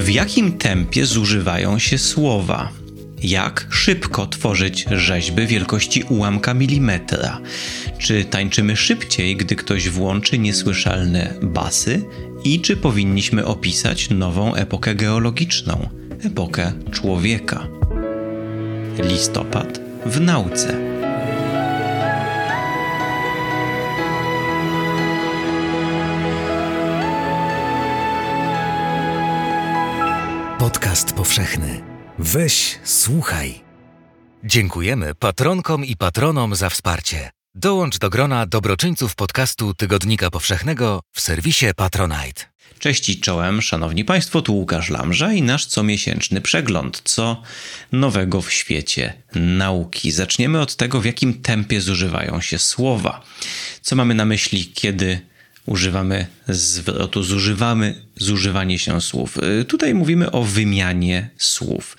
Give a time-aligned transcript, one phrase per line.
[0.00, 2.72] W jakim tempie zużywają się słowa?
[3.22, 7.40] Jak szybko tworzyć rzeźby wielkości ułamka milimetra?
[7.98, 12.02] Czy tańczymy szybciej, gdy ktoś włączy niesłyszalne basy?
[12.44, 15.88] I czy powinniśmy opisać nową epokę geologiczną,
[16.24, 17.66] epokę człowieka?
[19.02, 20.89] Listopad w nauce.
[31.30, 31.82] Powszechny.
[32.18, 33.60] Weź, słuchaj.
[34.44, 37.30] Dziękujemy patronkom i patronom za wsparcie.
[37.54, 42.44] Dołącz do grona dobroczyńców podcastu Tygodnika Powszechnego w serwisie Patronite.
[42.78, 47.02] Cześć i czołem, szanowni państwo, tu Łukasz Lamża i nasz comiesięczny przegląd.
[47.04, 47.42] Co
[47.92, 50.10] nowego w świecie nauki?
[50.10, 53.22] Zaczniemy od tego, w jakim tempie zużywają się słowa.
[53.80, 55.20] Co mamy na myśli, kiedy
[55.66, 59.38] używamy zwrotu, zużywamy zużywanie się słów.
[59.60, 61.96] Y, tutaj mówimy o wymianie słów.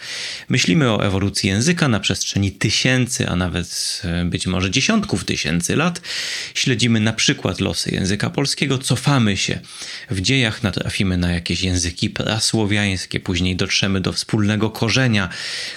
[0.49, 6.01] Myślimy o ewolucji języka na przestrzeni tysięcy, a nawet y, być może dziesiątków tysięcy lat.
[6.53, 9.59] Śledzimy na przykład losy języka polskiego, cofamy się
[10.09, 15.29] w dziejach, natrafimy na jakieś języki prasłowiańskie, później dotrzemy do wspólnego korzenia,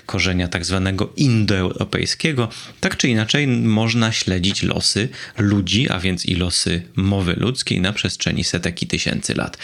[0.06, 2.48] korzenia tak zwanego indoeuropejskiego.
[2.81, 8.44] Tak czy inaczej można śledzić losy ludzi, a więc i losy mowy ludzkiej na przestrzeni
[8.64, 9.58] setek i tysięcy lat.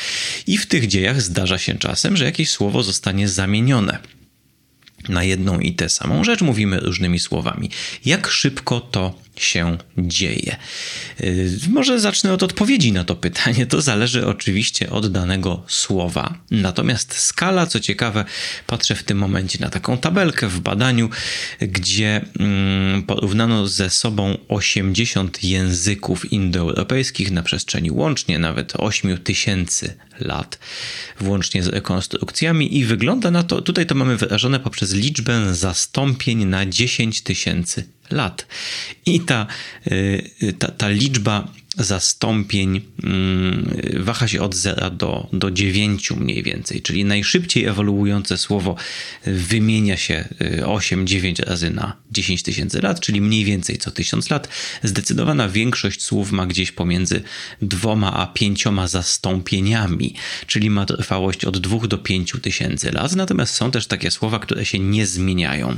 [0.47, 3.99] I w tych dziejach zdarza się czasem, że jakieś słowo zostanie zamienione
[5.09, 7.71] na jedną i tę samą rzecz mówimy różnymi słowami.
[8.05, 10.57] Jak szybko to się dzieje?
[11.21, 13.67] Yy, może zacznę od odpowiedzi na to pytanie.
[13.67, 16.35] To zależy oczywiście od danego słowa.
[16.51, 18.25] Natomiast skala, co ciekawe,
[18.67, 21.11] patrzę w tym momencie na taką tabelkę w badaniu,
[21.61, 30.59] gdzie mm, porównano ze sobą 80 języków indoeuropejskich na przestrzeni łącznie nawet 8 tysięcy lat,
[31.21, 36.67] włącznie z rekonstrukcjami, i wygląda na to, tutaj to mamy wyrażone poprzez liczbę zastąpień na
[36.67, 38.47] 10 tysięcy lat.
[39.05, 39.47] I ta,
[39.87, 46.83] y, ta, ta liczba zastąpień mm, waha się od 0 do, do 9 mniej więcej,
[46.83, 48.77] czyli najszybciej ewoluujące słowo
[49.27, 50.29] wymienia się
[50.63, 54.49] 8-9 y, razy na 10 tysięcy lat, czyli mniej więcej co 1000 lat.
[54.83, 57.23] Zdecydowana większość słów ma gdzieś pomiędzy
[57.63, 60.15] dwoma a pięcioma zastąpieniami,
[60.47, 63.17] czyli ma trwałość od 2 do 5 tysięcy lat.
[63.17, 65.77] Natomiast są też takie słowa, które się nie zmieniają,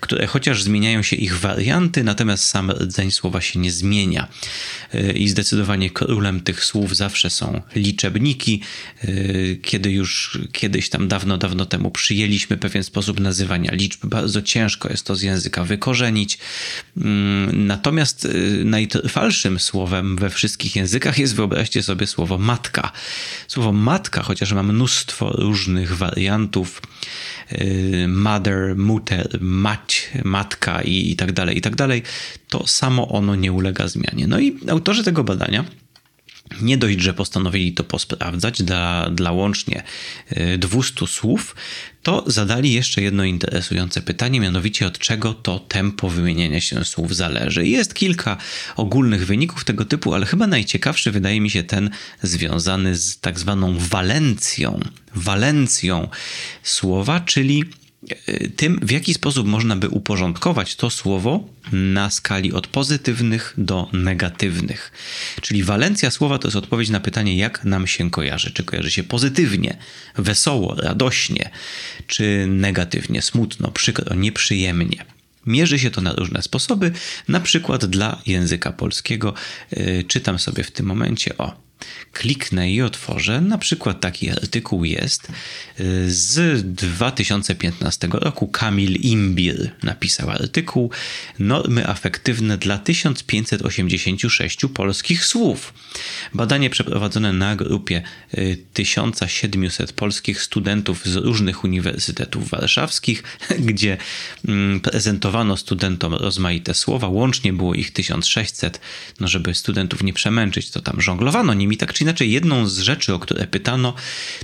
[0.00, 4.28] które chociaż zmieniają się ich warianty, natomiast sam rdzeń słowa się nie zmienia
[4.94, 8.60] y, i zdecydowanie królem tych słów zawsze są liczebniki.
[9.04, 14.88] Y, kiedy już kiedyś tam dawno, dawno temu przyjęliśmy pewien sposób nazywania liczb, bardzo ciężko
[14.88, 16.38] jest to z języka wykorzenić.
[16.96, 22.92] Mm, natomiast y, najtrwalszym słowem we wszystkich językach jest, wyobraźcie sobie, słowo matka.
[23.48, 26.82] Słowo matka, chociaż ma mnóstwo różnych wariantów,
[27.52, 32.02] y, mother, mutter, mać, matka i, i tak dalej, i tak dalej,
[32.48, 34.26] to samo ono nie ulega zmianie.
[34.26, 35.64] No i autorzy tego badania
[36.60, 39.82] nie dość, że postanowili to posprawdzać dla, dla łącznie
[40.58, 41.56] 200 y, słów,
[42.02, 47.66] to zadali jeszcze jedno interesujące pytanie, mianowicie od czego to tempo wymieniania się słów zależy.
[47.66, 48.36] Jest kilka
[48.76, 51.90] ogólnych wyników tego typu, ale chyba najciekawszy wydaje mi się ten
[52.22, 54.80] związany z tak zwaną walencją.
[55.14, 56.08] Walencją
[56.62, 57.64] słowa, czyli
[58.56, 64.92] tym, w jaki sposób można by uporządkować to słowo na skali od pozytywnych do negatywnych.
[65.40, 68.50] Czyli walencja słowa to jest odpowiedź na pytanie, jak nam się kojarzy.
[68.50, 69.76] Czy kojarzy się pozytywnie,
[70.16, 71.50] wesoło, radośnie,
[72.06, 75.04] czy negatywnie, smutno, przykro, nieprzyjemnie.
[75.46, 76.92] Mierzy się to na różne sposoby,
[77.28, 79.34] na przykład dla języka polskiego.
[79.70, 81.56] Yy, czytam sobie w tym momencie o
[82.12, 85.28] kliknę i otworzę, na przykład taki artykuł jest
[85.80, 88.48] y, z 2015 roku.
[88.48, 90.90] Kamil Imbir napisał artykuł
[91.38, 95.74] Normy afektywne dla 1586 polskich słów.
[96.34, 98.02] Badanie przeprowadzone na grupie
[98.72, 103.22] 1700 y, polskich studentów z różnych uniwersytetów warszawskich,
[103.68, 103.96] gdzie
[104.48, 107.08] mm, prezentowano studentom rozmaite słowa.
[107.08, 108.80] Łącznie było ich 1600.
[109.20, 113.14] No, żeby studentów nie przemęczyć, to tam żonglowano nimi tak czy inaczej, jedną z rzeczy,
[113.14, 113.94] o które pytano,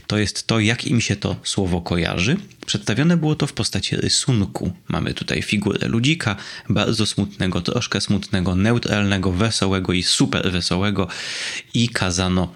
[0.07, 2.37] to jest to, jak im się to słowo kojarzy.
[2.67, 4.73] Przedstawione było to w postaci rysunku.
[4.89, 6.37] Mamy tutaj figurę ludzika,
[6.69, 11.09] bardzo smutnego, troszkę smutnego, neutralnego, wesołego i super wesołego
[11.75, 12.55] i kazano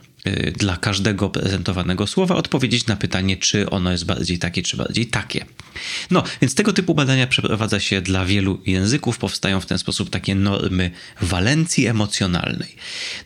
[0.59, 5.45] dla każdego prezentowanego słowa odpowiedzieć na pytanie, czy ono jest bardziej takie, czy bardziej takie.
[6.11, 10.35] No, więc tego typu badania przeprowadza się dla wielu języków, powstają w ten sposób takie
[10.35, 10.91] normy
[11.21, 12.77] walencji emocjonalnej.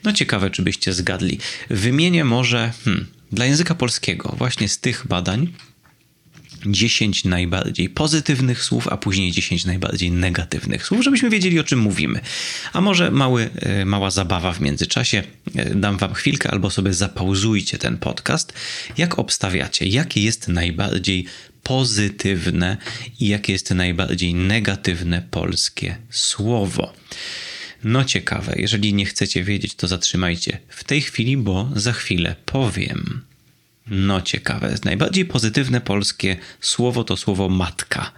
[0.05, 1.39] No, ciekawe, czy byście zgadli.
[1.71, 5.53] Wymienię może hmm, dla języka polskiego, właśnie z tych badań,
[6.67, 12.21] 10 najbardziej pozytywnych słów, a później 10 najbardziej negatywnych słów, żebyśmy wiedzieli o czym mówimy.
[12.73, 15.23] A może mały, e, mała zabawa w międzyczasie.
[15.55, 18.53] E, dam wam chwilkę albo sobie zapauzujcie ten podcast.
[18.99, 21.27] Jak obstawiacie, jakie jest najbardziej
[21.63, 22.77] pozytywne
[23.21, 26.93] i jakie jest najbardziej negatywne polskie słowo?
[27.85, 33.23] No ciekawe, jeżeli nie chcecie wiedzieć, to zatrzymajcie w tej chwili, bo za chwilę powiem.
[33.87, 34.75] No ciekawe.
[34.85, 38.13] Najbardziej pozytywne polskie słowo to słowo matka.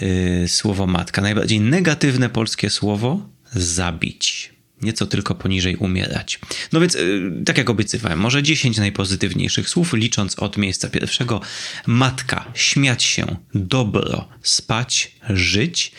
[0.00, 1.22] Yy, słowo matka.
[1.22, 4.52] Najbardziej negatywne polskie słowo zabić.
[4.82, 6.40] Nieco tylko poniżej umierać.
[6.72, 11.40] No więc, yy, tak jak obiecywałem, może 10 najpozytywniejszych słów, licząc od miejsca pierwszego.
[11.86, 15.92] Matka, śmiać się, dobro, spać, żyć,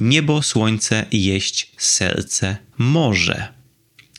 [0.00, 3.53] niebo, słońce, jeść, serce, morze.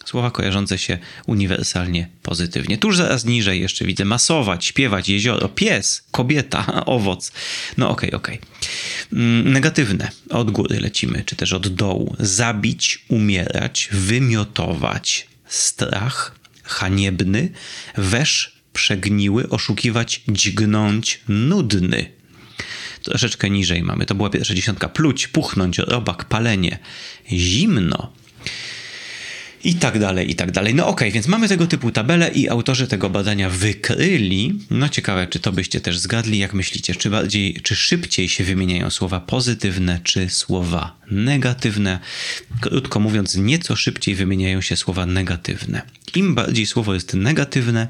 [0.05, 2.77] Słowa kojarzące się uniwersalnie pozytywnie.
[2.77, 7.31] Tuż zaraz niżej jeszcze widzę masować, śpiewać, jezioro, pies, kobieta, owoc.
[7.77, 8.39] No okej, okay, okej.
[8.39, 9.19] Okay.
[9.21, 10.11] Mm, negatywne.
[10.29, 12.15] Od góry lecimy, czy też od dołu.
[12.19, 17.49] Zabić, umierać, wymiotować, strach, haniebny,
[17.97, 22.11] wesz, przegniły, oszukiwać, dźgnąć, nudny.
[23.03, 24.89] Troszeczkę niżej mamy, to była pierwsza dziesiątka.
[24.89, 26.79] Pluć, puchnąć, robak, palenie,
[27.31, 28.11] zimno,
[29.65, 30.75] i tak dalej, i tak dalej.
[30.75, 34.59] No okej, okay, więc mamy tego typu tabele i autorzy tego badania wykryli.
[34.69, 38.89] No ciekawe, czy to byście też zgadli, jak myślicie, czy bardziej, czy szybciej się wymieniają
[38.89, 41.99] słowa pozytywne, czy słowa negatywne.
[42.61, 45.81] Krótko mówiąc, nieco szybciej wymieniają się słowa negatywne.
[46.15, 47.87] Im bardziej słowo jest negatywne,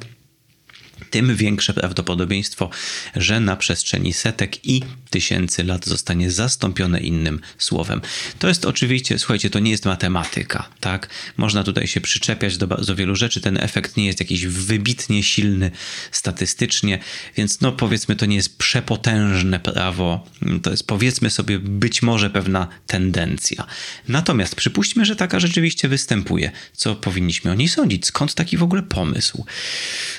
[1.10, 2.70] tym większe prawdopodobieństwo,
[3.16, 8.02] że na przestrzeni setek i tysięcy lat zostanie zastąpione innym słowem.
[8.40, 11.10] To jest oczywiście, słuchajcie, to nie jest matematyka, tak?
[11.38, 13.42] Można tutaj się przyczepiać do bardzo wielu rzeczy.
[13.42, 15.72] Ten efekt nie jest jakiś wybitnie silny
[16.12, 17.00] statystycznie,
[17.38, 20.28] więc no powiedzmy, to nie jest przepotężne prawo.
[20.64, 23.66] To jest powiedzmy sobie być może pewna tendencja.
[24.08, 26.52] Natomiast przypuśćmy, że taka rzeczywiście występuje.
[26.74, 28.06] Co powinniśmy o niej sądzić?
[28.06, 29.46] Skąd taki w ogóle pomysł?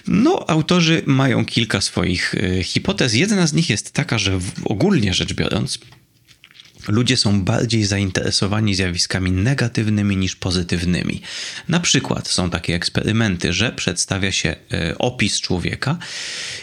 [0.07, 0.47] No,
[0.77, 3.15] autorzy mają kilka swoich y, hipotez.
[3.15, 5.79] Jedna z nich jest taka, że ogólnie rzecz biorąc,
[6.89, 11.23] ludzie są bardziej zainteresowani zjawiskami negatywnymi niż pozytywnymi.
[11.69, 15.99] Na przykład są takie eksperymenty, że przedstawia się y, opis człowieka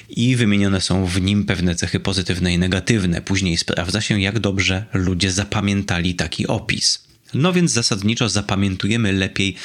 [0.10, 3.21] i wymienione są w nim pewne cechy pozytywne i negatywne.
[3.21, 7.12] Później sprawdza się, jak dobrze ludzie zapamiętali taki opis.
[7.33, 9.56] No więc zasadniczo zapamiętujemy lepiej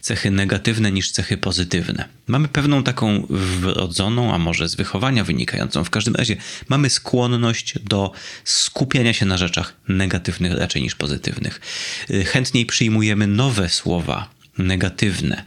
[0.00, 2.08] cechy negatywne niż cechy pozytywne.
[2.26, 6.36] Mamy pewną taką wrodzoną, a może z wychowania wynikającą, w każdym razie
[6.68, 8.12] mamy skłonność do
[8.44, 11.60] skupiania się na rzeczach negatywnych raczej niż pozytywnych.
[12.26, 15.44] Chętniej przyjmujemy nowe słowa negatywne.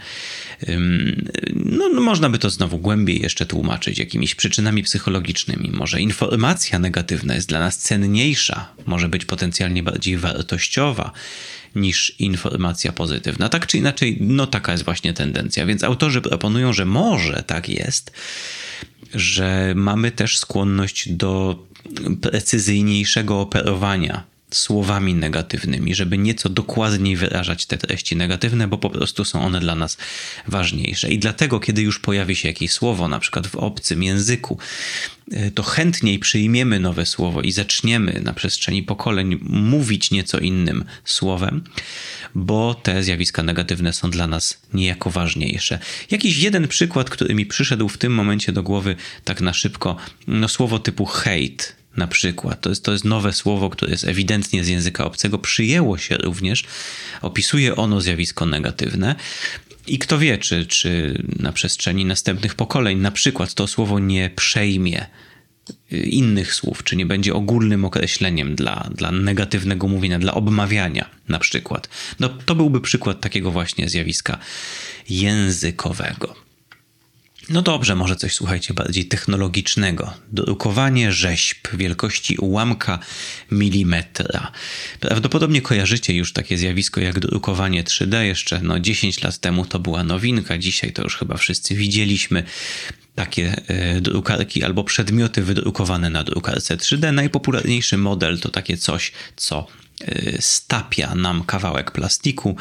[1.56, 5.72] No, no, można by to znowu głębiej jeszcze tłumaczyć jakimiś przyczynami psychologicznymi.
[5.74, 11.12] Może informacja negatywna jest dla nas cenniejsza, może być potencjalnie bardziej wartościowa
[11.76, 13.50] niż informacja pozytywna.
[13.50, 15.66] Tak czy inaczej, no taka jest właśnie tendencja.
[15.66, 18.12] Więc autorzy proponują, że może tak jest,
[19.14, 21.66] że mamy też skłonność do
[22.22, 29.42] precyzyjniejszego operowania słowami negatywnymi, żeby nieco dokładniej wyrażać te treści negatywne, bo po prostu są
[29.42, 29.98] one dla nas
[30.48, 31.10] ważniejsze.
[31.10, 34.58] I dlatego, kiedy już pojawi się jakieś słowo, na przykład w obcym języku,
[35.32, 41.64] e, to chętniej przyjmiemy nowe słowo i zaczniemy na przestrzeni pokoleń mówić nieco innym słowem,
[42.36, 45.80] bo te zjawiska negatywne są dla nas niejako ważniejsze.
[46.12, 48.96] Jakiś jeden przykład, który mi przyszedł w tym momencie do głowy
[49.26, 49.96] tak na szybko,
[50.28, 52.62] no słowo typu hate na przykład.
[52.62, 56.64] To jest, to jest nowe słowo, które jest ewidentnie z języka obcego, przyjęło się również,
[57.22, 59.16] opisuje ono zjawisko negatywne.
[59.88, 65.06] I kto wie, czy, czy na przestrzeni następnych pokoleń na przykład to słowo nie przejmie
[65.94, 71.40] y, innych słów, czy nie będzie ogólnym określeniem dla, dla negatywnego mówienia, dla obmawiania na
[71.40, 71.90] przykład.
[72.20, 74.38] No, to byłby przykład takiego właśnie zjawiska
[75.10, 76.51] językowego.
[77.50, 80.14] No dobrze, może coś słuchajcie bardziej technologicznego.
[80.32, 83.00] Drukowanie rzeźb wielkości ułamka
[83.52, 84.52] milimetra.
[85.00, 88.22] Prawdopodobnie kojarzycie już takie zjawisko jak drukowanie 3D.
[88.22, 92.44] Jeszcze no 10 lat temu to była nowinka, dzisiaj to już chyba wszyscy widzieliśmy
[93.16, 97.14] takie e, drukarki albo przedmioty wydrukowane na drukarce 3D.
[97.14, 99.68] Najpopularniejszy model to takie coś, co
[100.40, 102.56] stapia nam kawałek plastiku,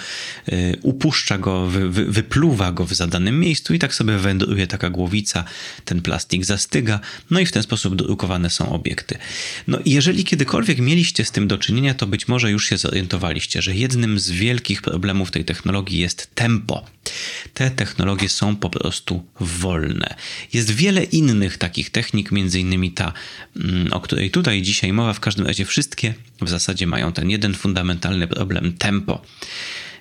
[0.49, 4.91] y, upuszcza go, wy, wy, wypluwa go w zadanym miejscu i tak sobie wędruje taka
[4.91, 5.45] głowica,
[5.85, 9.19] ten plastik zastyga, no i w ten sposób drukowane są obiekty.
[9.67, 13.75] No jeżeli kiedykolwiek mieliście z tym do czynienia, to być może już się zorientowaliście, że
[13.75, 16.87] jednym z wielkich problemów tej technologii jest tempo.
[17.55, 20.15] Te technologie są po prostu wolne.
[20.53, 23.13] Jest wiele innych takich technik, między innymi ta,
[23.57, 27.55] mm, o której tutaj dzisiaj mowa, w każdym razie wszystkie w zasadzie mają ten jeden
[27.55, 29.23] fundamentalny problem tempo.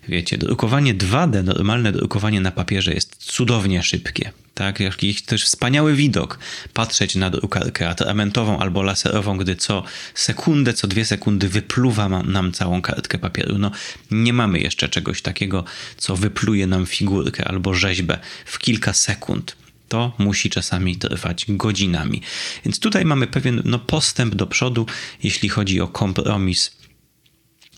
[0.08, 4.32] Wiecie, drukowanie 2D, normalne drukowanie na papierze jest cudownie szybkie.
[4.54, 6.40] Tak, jakiś też wspaniały widok
[6.74, 12.82] patrzeć na drukarkę atramentową albo laserową, gdy co sekundę, co dwie sekundy wypluwa nam całą
[12.82, 13.58] kartkę papieru.
[13.58, 13.72] No,
[14.12, 15.64] nie mamy jeszcze czegoś takiego,
[15.98, 19.56] co wypluje nam figurkę albo rzeźbę w kilka sekund
[19.90, 22.22] to musi czasami trwać godzinami.
[22.66, 24.86] Więc tutaj mamy pewien no, postęp do przodu,
[25.24, 26.80] jeśli chodzi o kompromis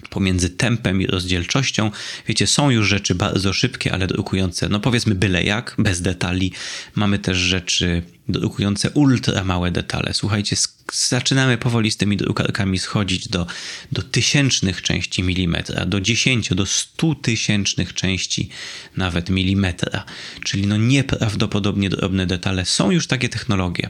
[0.09, 1.91] pomiędzy tempem i rozdzielczością.
[2.27, 6.51] Wiecie, są już rzeczy bardzo szybkie, ale drukujące, no powiedzmy byle jak, bez detali.
[6.95, 10.13] Mamy też rzeczy drukujące ultra małe detale.
[10.13, 10.55] Słuchajcie,
[10.93, 13.47] zaczynamy powoli z tymi drukarkami schodzić do,
[13.91, 18.49] do tysięcznych części milimetra, do 10, do 100 tysięcznych części
[18.97, 20.03] nawet milimetra.
[20.43, 22.65] Czyli no nieprawdopodobnie drobne detale.
[22.65, 23.89] Są już takie technologie.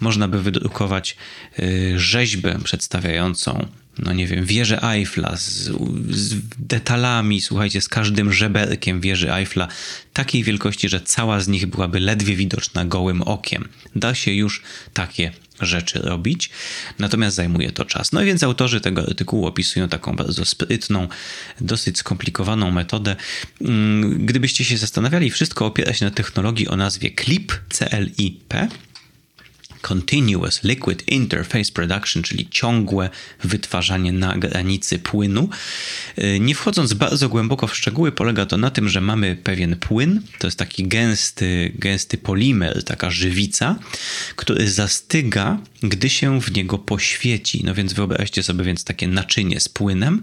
[0.00, 1.16] Można by wydrukować
[1.58, 3.66] y, rzeźbę przedstawiającą
[3.98, 5.70] no nie wiem, wieżę Eiffla z,
[6.10, 9.68] z, detalami, słuchajcie, z każdym żeberkiem wieży Eiffla,
[10.12, 13.61] takiej wielkości, że cała z nich byłaby ledwie widoczna gołym okiem.
[13.96, 16.50] Da się już takie rzeczy robić,
[16.98, 18.12] natomiast zajmuje to czas.
[18.12, 21.08] No więc autorzy tego artykułu opisują taką bardzo sprytną,
[21.60, 23.16] dosyć skomplikowaną metodę.
[23.60, 28.68] Mm, gdybyście się zastanawiali, wszystko opiera się na technologii o nazwie CLIP, C-L-I-P,
[29.82, 33.10] Continuous Liquid Interface Production, czyli ciągłe
[33.44, 35.48] wytwarzanie na granicy płynu.
[36.18, 40.22] Y, nie wchodząc bardzo głęboko w szczegóły, polega to na tym, że mamy pewien płyn,
[40.38, 43.78] to jest taki gęsty, gęsty polimer, taka żywica,
[44.36, 47.62] który zastyga, gdy się w niego poświeci.
[47.64, 50.22] No więc wyobraźcie sobie więc takie naczynie z płynem,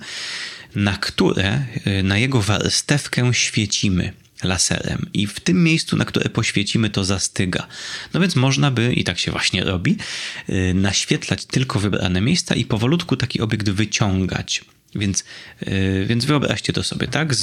[0.75, 4.13] na które, y, na jego warstewkę świecimy
[4.43, 7.67] laserem i w tym miejscu, na które poświecimy, to zastyga.
[8.13, 9.97] No więc można by, i tak się właśnie robi,
[10.49, 14.61] y, naświetlać tylko wybrane miejsca i powolutku taki obiekt wyciągać.
[14.95, 15.23] Więc,
[15.61, 17.35] yy, więc wyobraźcie to sobie, tak?
[17.35, 17.39] Z,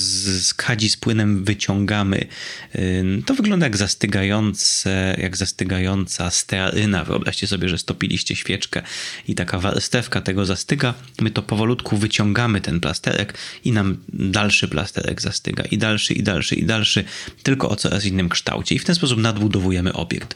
[0.47, 2.27] z kadzi z płynem wyciągamy.
[2.75, 7.05] Yy, to wygląda jak zastygające, jak zastygająca stearyna.
[7.05, 8.83] Wyobraźcie sobie, że stopiliście świeczkę
[9.29, 10.95] i taka warstewka tego zastyga.
[11.21, 13.35] My to powolutku wyciągamy ten plasterek
[13.65, 15.65] i nam dalszy plasterek zastyga.
[15.65, 17.05] I dalszy, i dalszy, i dalszy,
[17.43, 18.75] tylko o coraz innym kształcie.
[18.75, 20.35] I w ten sposób nadbudowujemy obiekt.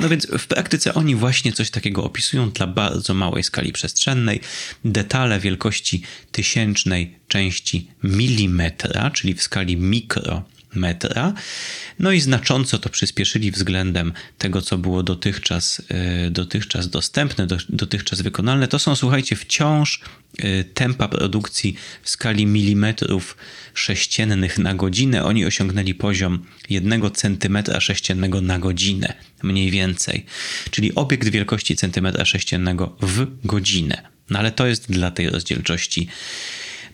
[0.00, 4.40] No więc w praktyce oni właśnie coś takiego opisują dla bardzo małej skali przestrzennej.
[4.84, 6.02] Detale wielkości
[6.32, 11.32] tysięcy tysięcznej części milimetra, czyli w skali mikrometra.
[11.98, 18.68] No i znacząco to przyspieszyli względem tego, co było dotychczas, e, dotychczas dostępne, dotychczas wykonalne.
[18.68, 20.00] To są, słuchajcie, wciąż
[20.38, 23.36] e, tempa produkcji w skali milimetrów
[23.74, 25.24] sześciennych na godzinę.
[25.24, 30.26] Oni osiągnęli poziom 1 centymetra sześciennego na godzinę, mniej więcej.
[30.70, 34.11] Czyli obiekt wielkości centymetra sześciennego w godzinę.
[34.32, 36.08] No ale to jest dla tej rozdzielczości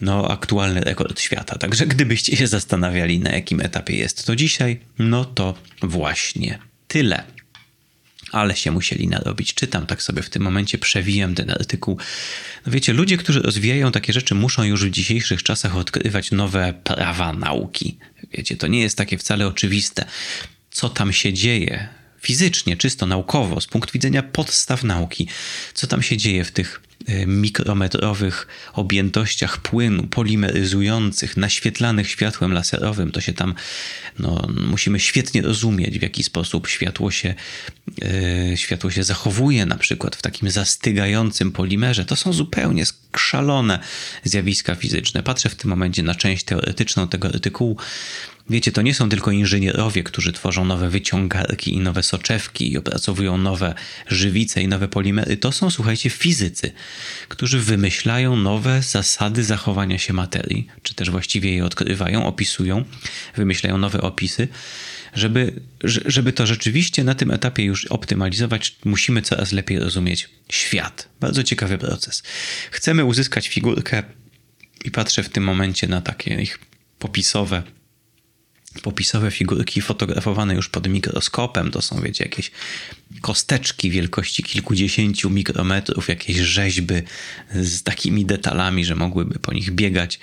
[0.00, 1.58] no, aktualny rekord świata.
[1.58, 7.24] Także gdybyście się zastanawiali, na jakim etapie jest to dzisiaj, no to właśnie tyle.
[8.32, 9.54] Ale się musieli narobić.
[9.54, 11.98] Czytam tak sobie w tym momencie, przewijam ten artykuł.
[12.66, 17.32] No wiecie, ludzie, którzy rozwijają takie rzeczy, muszą już w dzisiejszych czasach odkrywać nowe prawa
[17.32, 17.98] nauki.
[18.32, 20.04] Wiecie, to nie jest takie wcale oczywiste,
[20.70, 21.88] co tam się dzieje
[22.20, 25.28] fizycznie, czysto naukowo, z punktu widzenia podstaw nauki,
[25.74, 26.87] co tam się dzieje w tych
[27.26, 33.54] mikrometrowych objętościach płynu, polimeryzujących, naświetlanych światłem laserowym, to się tam,
[34.18, 37.34] no, musimy świetnie rozumieć, w jaki sposób światło się,
[38.50, 42.04] yy, światło się zachowuje, na przykład w takim zastygającym polimerze.
[42.04, 42.84] To są zupełnie
[43.16, 43.78] szalone
[44.24, 45.22] zjawiska fizyczne.
[45.22, 47.76] Patrzę w tym momencie na część teoretyczną tego artykułu
[48.50, 53.38] Wiecie, to nie są tylko inżynierowie, którzy tworzą nowe wyciągarki i nowe soczewki i opracowują
[53.38, 53.74] nowe
[54.06, 55.36] żywice i nowe polimery.
[55.36, 56.72] To są, słuchajcie, fizycy,
[57.28, 62.84] którzy wymyślają nowe zasady zachowania się materii, czy też właściwie je odkrywają, opisują,
[63.36, 64.48] wymyślają nowe opisy.
[65.14, 71.08] Żeby, żeby to rzeczywiście na tym etapie już optymalizować, musimy coraz lepiej rozumieć świat.
[71.20, 72.22] Bardzo ciekawy proces.
[72.70, 74.02] Chcemy uzyskać figurkę
[74.84, 76.58] i patrzę w tym momencie na takie ich
[76.98, 77.62] popisowe
[78.80, 81.70] popisowe figurki fotografowane już pod mikroskopem.
[81.70, 82.50] To są, wiecie, jakieś
[83.20, 86.94] kosteczki wielkości kilkudziesięciu mikrometrów, jakieś rzeźby
[87.54, 90.20] z takimi detalami, że mogłyby po nich biegać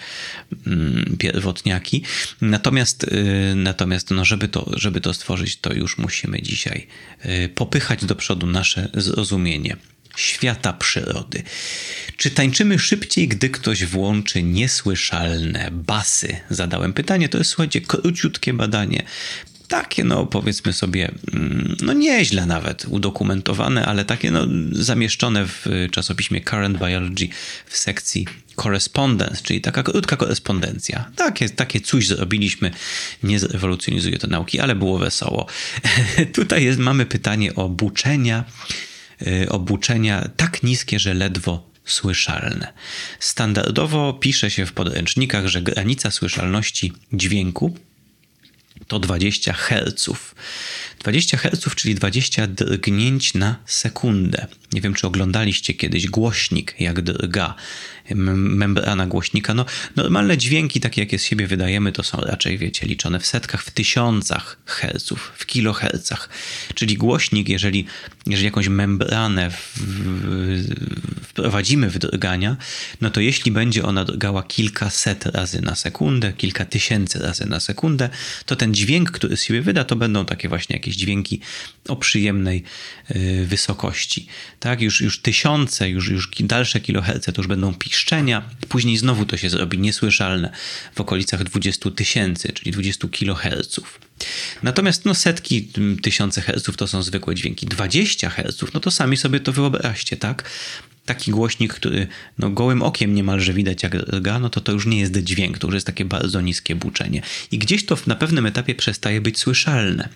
[0.67, 2.03] mm, pierwotniaki.
[2.41, 6.87] Natomiast, y, natomiast no, żeby, to, żeby to stworzyć, to już musimy dzisiaj
[7.25, 9.77] y, popychać do przodu nasze zrozumienie
[10.15, 11.43] świata przyrody.
[12.17, 16.37] Czy tańczymy szybciej, gdy ktoś włączy niesłyszalne basy?
[16.49, 19.03] Zadałem pytanie, to jest słuchajcie, króciutkie badanie.
[19.67, 26.41] Takie, no powiedzmy sobie, mm, no nieźle nawet udokumentowane, ale takie, no zamieszczone w czasopiśmie
[26.41, 27.27] Current Biology
[27.65, 31.11] w sekcji Correspondence, czyli taka krótka korespondencja.
[31.15, 32.71] Takie, takie coś zrobiliśmy,
[33.23, 35.47] nie zrewolucjonizuje to nauki, ale było wesoło.
[36.35, 38.94] Tutaj jest, mamy pytanie o buczenia Y,
[39.49, 42.73] obuczenia tak niskie, że ledwo słyszalne.
[43.19, 47.77] Standardowo pisze się w podręcznikach, że granica słyszalności dźwięku
[48.87, 50.09] to 20 Hz.
[51.05, 54.47] 20 Hz, czyli 20 drgnięć na sekundę.
[54.73, 57.55] Nie wiem, czy oglądaliście kiedyś głośnik, jak drga
[58.13, 59.53] membrana głośnika.
[59.53, 63.63] No, normalne dźwięki, takie jakie z siebie wydajemy, to są raczej, wiecie, liczone w setkach,
[63.63, 66.29] w tysiącach herców, w kilohercach.
[66.73, 67.85] Czyli głośnik, jeżeli,
[68.25, 72.57] jeżeli jakąś membranę w, w, wprowadzimy w drgania,
[73.01, 78.09] no to jeśli będzie ona drgała kilkaset razy na sekundę, kilka tysięcy razy na sekundę,
[78.45, 81.39] to ten dźwięk, który z siebie wyda, to będą takie właśnie jakieś dźwięki
[81.87, 82.63] o przyjemnej
[83.15, 84.27] y, wysokości.
[84.59, 89.37] Tak, już, już tysiące, już, już dalsze kiloherce to już będą piszczenia, później znowu to
[89.37, 90.51] się zrobi niesłyszalne
[90.95, 93.99] w okolicach 20 tysięcy, czyli 20 kiloherców.
[94.63, 95.69] Natomiast no, setki,
[96.01, 97.65] tysiące herców to są zwykłe dźwięki.
[97.65, 100.49] 20 herców, no to sami sobie to wyobraźcie, tak?
[101.05, 102.07] taki głośnik, który
[102.37, 105.67] no, gołym okiem niemalże widać jak rga, no to to już nie jest dźwięk, to
[105.67, 107.21] już jest takie bardzo niskie buczenie.
[107.51, 110.09] I gdzieś to na pewnym etapie przestaje być słyszalne.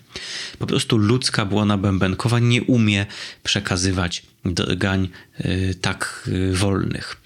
[0.58, 3.06] Po prostu ludzka błona bębenkowa nie umie
[3.42, 7.19] przekazywać drgań yy, tak yy, wolnych.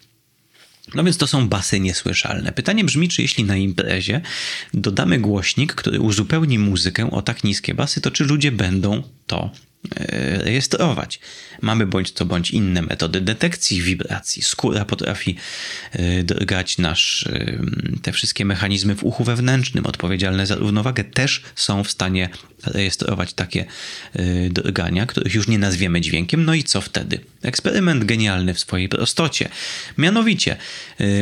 [0.95, 2.53] No więc to są basy niesłyszalne.
[2.53, 4.21] Pytanie brzmi, czy jeśli na imprezie
[4.75, 9.51] dodamy głośnik, który uzupełni muzykę o tak niskie basy, to czy ludzie będą to
[9.97, 11.21] E, rejestrować.
[11.63, 14.43] Mamy bądź co bądź inne metody detekcji wibracji.
[14.43, 15.37] Skóra potrafi
[15.93, 17.59] e, drgać nasz, e,
[18.03, 22.29] te wszystkie mechanizmy w uchu wewnętrznym odpowiedzialne za równowagę też są w stanie
[22.67, 23.65] rejestrować takie
[24.51, 26.45] drgania, których już nie nazwiemy dźwiękiem.
[26.45, 27.21] No i co wtedy?
[27.45, 29.49] Eksperyment genialny w swojej prostocie.
[29.99, 30.57] Mianowicie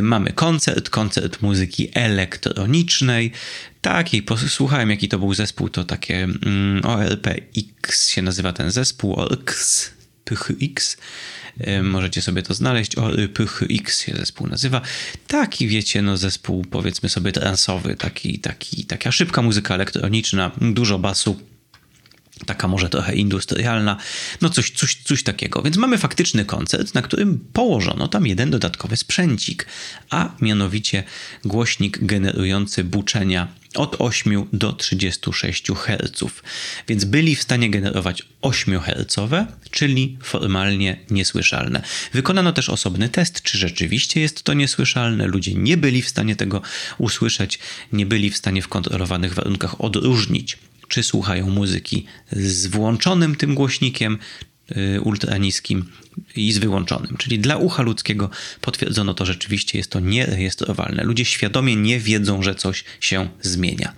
[0.03, 3.33] mamy koncert, koncert muzyki elektronicznej,
[3.81, 9.15] tak, i posłuchałem, jaki to był zespół, to takie mm, OLPX się nazywa ten zespół,
[9.15, 9.91] OLX,
[10.25, 10.97] PHX.
[11.83, 12.97] Możecie sobie to znaleźć.
[12.97, 14.81] OLPX się zespół nazywa.
[15.27, 21.41] Taki, wiecie, no zespół powiedzmy sobie transowy, taki, taki, taka szybka muzyka elektroniczna, dużo basu,
[22.47, 23.97] taka może trochę industrialna,
[24.41, 25.63] no coś, coś, coś takiego.
[25.63, 29.67] Więc mamy faktyczny koncert, na którym położono tam jeden dodatkowy sprzęcik,
[30.11, 31.05] a mianowicie
[31.45, 36.25] głośnik generujący buczenia od 8 do 36 Hz.
[36.89, 39.17] Więc byli w stanie generować 8 Hz,
[39.71, 41.83] czyli formalnie niesłyszalne.
[42.13, 45.27] Wykonano też osobny test, czy rzeczywiście jest to niesłyszalne.
[45.27, 46.63] Ludzie nie byli w stanie tego
[46.99, 47.59] usłyszeć,
[47.93, 50.59] nie byli w stanie w kontrolowanych warunkach odróżnić
[50.93, 54.19] czy słuchają muzyki z włączonym tym głośnikiem
[54.77, 55.85] y, ultra niskim
[56.37, 57.17] i z wyłączonym.
[57.19, 61.05] Czyli dla ucha ludzkiego potwierdzono to rzeczywiście, jest to nierejestrowalne.
[61.05, 63.93] Ludzie świadomie nie wiedzą, że coś się zmienia.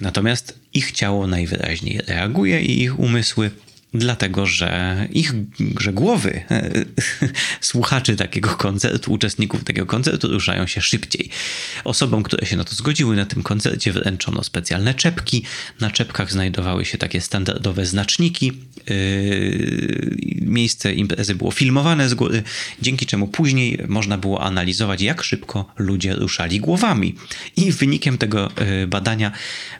[0.00, 3.50] Natomiast ich ciało najwyraźniej reaguje i ich umysły
[3.94, 5.32] dlatego że ich,
[5.80, 6.42] że głowy
[7.60, 11.30] słuchaczy takiego koncertu, uczestników takiego koncertu ruszają się szybciej.
[11.84, 15.42] Osobom, które się na to zgodziły, na tym koncercie wręczono specjalne czepki.
[15.80, 18.52] Na czepkach znajdowały się takie standardowe znaczniki.
[18.90, 22.42] Yy, miejsce imprezy było filmowane z góry,
[22.82, 27.14] dzięki czemu później można było analizować, jak szybko ludzie ruszali głowami.
[27.56, 28.50] I wynikiem tego
[28.80, 29.32] yy, badania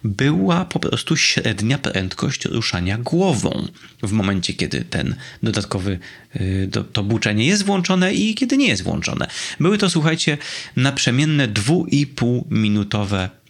[0.04, 3.68] była po prostu średnia prędkość ruszania głową
[4.02, 5.98] w momencie, kiedy ten dodatkowy,
[6.36, 9.28] y, to, buczenie jest włączone i kiedy nie jest włączone.
[9.60, 10.38] Były to, słuchajcie,
[10.76, 13.41] naprzemienne 2,5 minutowe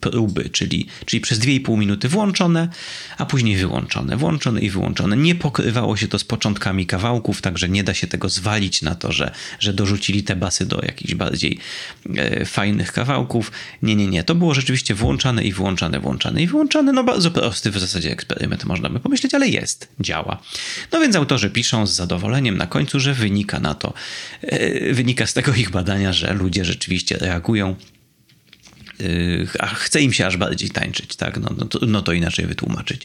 [0.00, 2.68] próby, czyli, czyli przez 2,5 minuty włączone,
[3.18, 5.16] a później wyłączone, włączone i wyłączone.
[5.16, 9.12] Nie pokrywało się to z początkami kawałków, także nie da się tego zwalić na to,
[9.12, 11.58] że, że dorzucili te basy do jakichś bardziej
[12.16, 13.52] e, fajnych kawałków.
[13.82, 14.24] Nie, nie, nie.
[14.24, 16.92] To było rzeczywiście włączane i włączane, włączane i wyłączane.
[16.92, 20.42] No bardzo prosty w zasadzie eksperyment, można by pomyśleć, ale jest, działa.
[20.92, 23.94] No więc autorzy piszą z zadowoleniem na końcu, że wynika na to,
[24.42, 27.76] e, wynika z tego ich badania, że ludzie rzeczywiście reagują
[29.58, 31.40] a chce im się aż bardziej tańczyć, tak?
[31.40, 33.02] No, no, to, no to inaczej wytłumaczyć.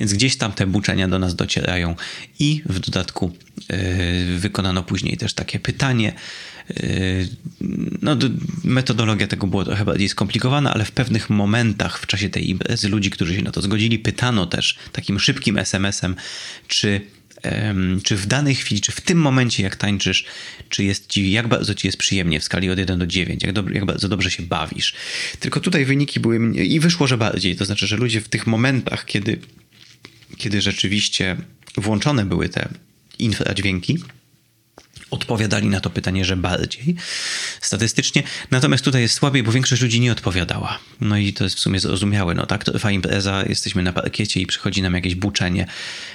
[0.00, 1.94] Więc gdzieś tam te buczenia do nas docierają
[2.38, 3.32] i w dodatku
[3.68, 6.12] yy, wykonano później też takie pytanie.
[6.68, 7.28] Yy,
[8.02, 8.16] no,
[8.64, 13.10] metodologia tego była trochę bardziej skomplikowana, ale w pewnych momentach w czasie tej imprezy ludzi,
[13.10, 16.16] którzy się na to zgodzili, pytano też takim szybkim SMS-em,
[16.68, 17.00] czy
[18.02, 20.24] czy w danej chwili, czy w tym momencie, jak tańczysz,
[20.68, 23.52] czy jest ci, jak bardzo ci jest przyjemnie w skali od 1 do 9, jak,
[23.52, 24.94] do, jak bardzo dobrze się bawisz.
[25.40, 27.56] Tylko tutaj wyniki były i wyszło, że bardziej.
[27.56, 29.38] To znaczy, że ludzie w tych momentach, kiedy,
[30.36, 31.36] kiedy rzeczywiście
[31.76, 32.68] włączone były te
[33.18, 33.98] infradźwięki,
[35.10, 36.96] odpowiadali na to pytanie, że bardziej
[37.60, 38.22] statystycznie.
[38.50, 40.78] Natomiast tutaj jest słabiej, bo większość ludzi nie odpowiadała.
[41.00, 42.34] No i to jest w sumie zrozumiałe.
[42.34, 45.66] No tak, trwa impreza, jesteśmy na parkiecie i przychodzi nam jakieś buczenie.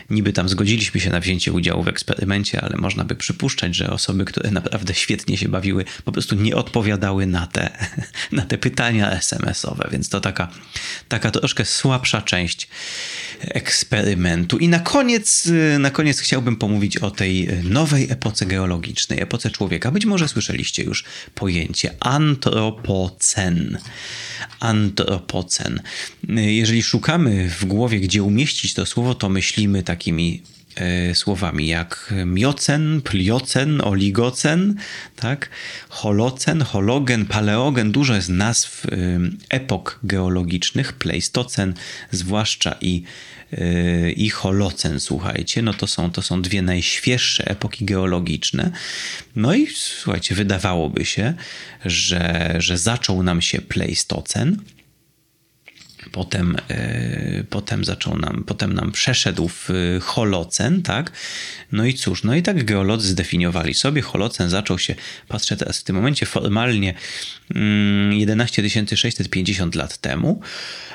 [0.10, 4.26] Niby tam zgodziliśmy się na wzięcie udziału w eksperymencie, ale można by przypuszczać, że osoby,
[4.26, 7.70] które naprawdę świetnie się bawiły, po prostu nie odpowiadały na te,
[8.32, 10.48] na te pytania SMS-owe, więc to taka,
[11.08, 12.68] taka troszkę słabsza część
[13.42, 14.58] eksperymentu.
[14.58, 15.50] I na koniec,
[15.80, 18.46] na koniec chciałbym pomówić o tej nowej epoce
[18.92, 19.92] geologicznej, epoce człowieka.
[19.92, 21.04] Być może słyszeliście już
[21.36, 23.78] pojęcie antropocen.
[24.60, 25.82] Antropocen.
[26.30, 30.44] Jeżeli szukamy w głowie, gdzie umieścić to słowo, to myślimy takimi
[31.14, 34.76] słowami jak miocen, pliocen, oligocen,
[35.16, 35.50] tak?
[35.90, 37.92] holocen, hologen, paleogen.
[37.92, 38.90] Dużo jest nazw e,
[39.50, 41.74] epok geologicznych, pleistocen
[42.12, 43.04] zwłaszcza i
[44.16, 48.72] i Holocen, słuchajcie, no to są, to są dwie najświeższe epoki geologiczne.
[49.36, 51.34] No i słuchajcie, wydawałoby się,
[51.86, 54.58] że, że zaczął nam się Pleistocen,
[56.12, 59.70] Potem, e, potem zaczął nam, potem nam przeszedł w
[60.02, 61.12] Holocen, tak?
[61.72, 64.02] No i cóż, no i tak geolodzy zdefiniowali sobie.
[64.02, 64.96] Holocen zaczął się,
[65.28, 66.94] patrzę teraz w tym momencie, formalnie
[68.12, 70.42] 11 mm, 650 lat temu,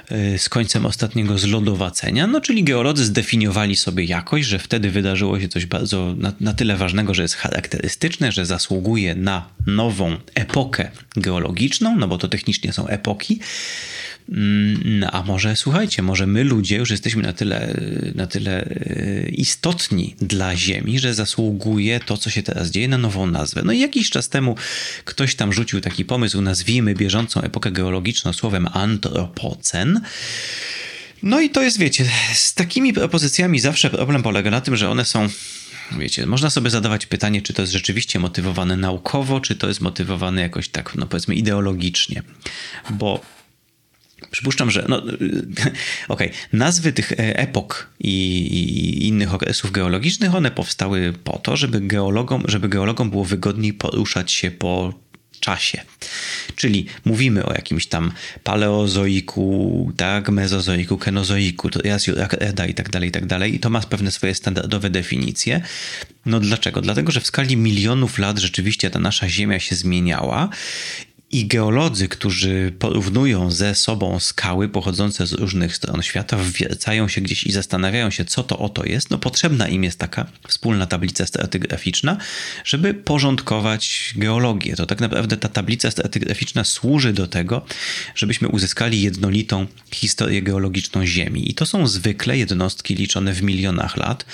[0.08, 2.26] e, z końcem ostatniego zlodowacenia.
[2.26, 6.76] No czyli geolodzy zdefiniowali sobie jakoś, że wtedy wydarzyło się coś bardzo na, na tyle
[6.76, 12.86] ważnego, że jest charakterystyczne, że zasługuje na nową epokę geologiczną, no bo to technicznie są
[12.86, 13.40] epoki.
[14.28, 17.80] Mm, no, a może słuchajcie, może my ludzie już jesteśmy na tyle,
[18.14, 23.26] na tyle e, istotni dla Ziemi, że zasługuje to, co się teraz dzieje, na nową
[23.26, 23.62] nazwę.
[23.64, 24.56] No i jakiś czas temu
[25.04, 30.00] ktoś tam rzucił taki pomysł, nazwijmy bieżącą epokę geologiczną słowem antropocen.
[31.22, 35.04] No i to jest, wiecie, z takimi propozycjami zawsze problem polega na tym, że one
[35.04, 35.28] są
[35.98, 40.42] wiecie, można sobie zadawać pytanie, czy to jest rzeczywiście motywowane naukowo, czy to jest motywowane
[40.42, 42.22] jakoś tak, no powiedzmy, ideologicznie.
[42.90, 43.20] Bo
[44.30, 45.16] Przypuszczam, że no, okej,
[46.08, 46.30] okay.
[46.52, 52.68] nazwy tych e, epok i, innych okresów geologicznych, one powstały po to, żeby geologom, żeby
[52.68, 54.94] geologom było wygodniej poruszać się po
[55.40, 55.80] czasie.
[56.56, 58.12] Czyli mówimy o jakimś tam
[58.44, 61.68] paleozoiku, tak, mezozoiku, kenozoiku,
[62.38, 63.54] eda i tak dalej, i tak dalej.
[63.54, 65.60] I to ma pewne swoje standardowe definicje.
[66.26, 66.80] No dlaczego?
[66.80, 70.48] Dlatego, że w skali milionów lat rzeczywiście ta nasza Ziemia się zmieniała
[71.30, 77.44] i geolodzy, którzy porównują ze sobą skały pochodzące z różnych stron świata, wwiercają się gdzieś
[77.44, 82.16] i zastanawiają się, co to oto jest, no potrzebna im jest taka wspólna tablica stratygraficzna,
[82.64, 84.76] żeby porządkować geologię.
[84.76, 87.66] To tak naprawdę ta tablica stratygraficzna służy do tego,
[88.14, 91.50] żebyśmy uzyskali jednolitą historię geologiczną Ziemi.
[91.50, 94.26] I to są zwykle jednostki liczone w milionach lat.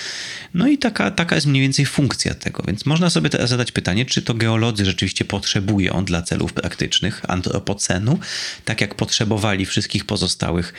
[0.55, 2.63] No i taka, taka jest mniej więcej funkcja tego.
[2.67, 6.82] Więc można sobie teraz zadać pytanie, czy to geolodzy rzeczywiście potrzebują dla celów praktycznych
[7.29, 8.19] antropocenu,
[8.65, 10.75] tak jak potrzebowali wszystkich pozostałych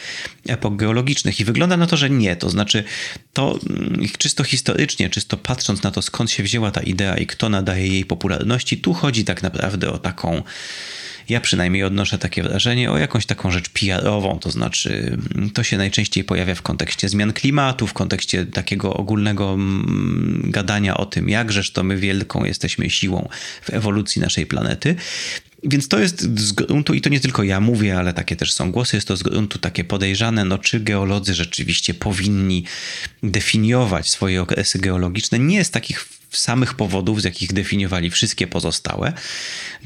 [0.47, 1.39] epok geologicznych.
[1.39, 2.35] I wygląda na to, że nie.
[2.35, 2.83] To znaczy,
[3.33, 7.49] to mm, czysto historycznie, czysto patrząc na to, skąd się wzięła ta idea i kto
[7.49, 10.43] nadaje jej popularności, tu chodzi tak naprawdę o taką
[11.29, 15.77] ja przynajmniej odnoszę takie wrażenie o jakąś taką rzecz PR-ową, to znaczy mm, to się
[15.77, 21.71] najczęściej pojawia w kontekście zmian klimatu, w kontekście takiego ogólnego mm, gadania o tym, jakżeż
[21.71, 23.29] to my wielką jesteśmy siłą
[23.61, 24.95] w ewolucji naszej planety.
[25.65, 28.71] Więc to jest z gruntu, i to nie tylko ja mówię, ale takie też są
[28.71, 32.63] głosy, jest to z gruntu takie podejrzane, no czy geolodzy rzeczywiście powinni
[33.23, 39.13] definiować swoje okresy geologiczne, nie z takich samych powodów, z jakich definiowali wszystkie pozostałe,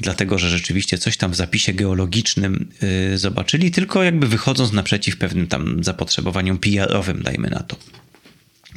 [0.00, 2.68] dlatego że rzeczywiście coś tam w zapisie geologicznym
[3.10, 7.76] yy, zobaczyli, tylko jakby wychodząc naprzeciw pewnym tam zapotrzebowaniom PR-owym, dajmy na to.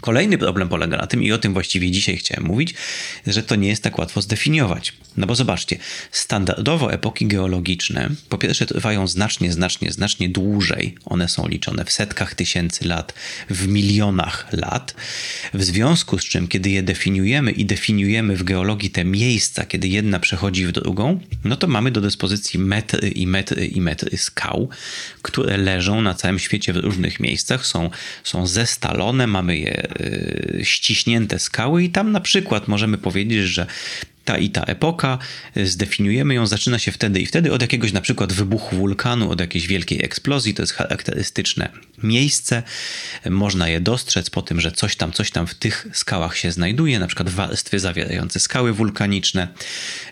[0.01, 2.73] Kolejny problem polega na tym, i o tym właściwie dzisiaj chciałem mówić,
[3.27, 4.93] że to nie jest tak łatwo zdefiniować.
[5.17, 5.77] No bo zobaczcie,
[6.11, 10.95] standardowo epoki geologiczne po pierwsze trwają znacznie, znacznie, znacznie dłużej.
[11.05, 13.13] One są liczone w setkach tysięcy lat,
[13.49, 14.95] w milionach lat.
[15.53, 20.19] W związku z czym, kiedy je definiujemy i definiujemy w geologii te miejsca, kiedy jedna
[20.19, 24.69] przechodzi w drugą, no to mamy do dyspozycji metry i metry i metry skał,
[25.21, 27.89] które leżą na całym świecie w różnych miejscach, są,
[28.23, 33.65] są zestalone, mamy je y, ściśnięte skały i tam na przykład możemy powiedzieć, że
[34.25, 35.17] ta i ta epoka,
[35.57, 39.39] y, zdefiniujemy ją, zaczyna się wtedy i wtedy od jakiegoś na przykład wybuchu wulkanu, od
[39.39, 41.69] jakiejś wielkiej eksplozji, to jest charakterystyczne
[42.03, 42.63] miejsce.
[43.29, 46.99] Można je dostrzec po tym, że coś tam, coś tam w tych skałach się znajduje,
[46.99, 49.47] na przykład warstwy zawierające skały wulkaniczne,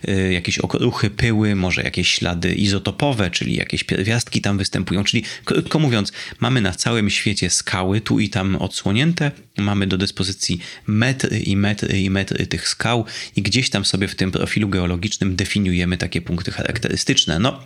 [0.10, 5.80] y, jakieś okruchy, pyły, może jakieś ślady izotopowe, czyli jakieś pierwiastki tam występują, czyli krótko
[5.80, 11.58] mówiąc, mamy na całym świecie skały, tu i tam odsłonięte, mamy do dyspozycji metry i
[11.58, 16.22] metry i metry tych skał i gdzieś tam sobie w tym profilu geologicznym definiujemy takie
[16.22, 17.40] punkty charakterystyczne.
[17.40, 17.64] No,